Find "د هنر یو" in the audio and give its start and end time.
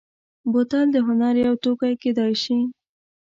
0.93-1.55